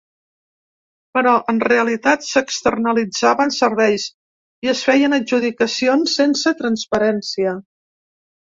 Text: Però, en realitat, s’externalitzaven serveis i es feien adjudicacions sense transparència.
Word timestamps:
Però, 1.17 1.33
en 1.53 1.59
realitat, 1.67 2.25
s’externalitzaven 2.29 3.53
serveis 3.59 4.07
i 4.69 4.73
es 4.75 4.83
feien 4.89 5.19
adjudicacions 5.21 6.19
sense 6.23 6.57
transparència. 6.65 7.57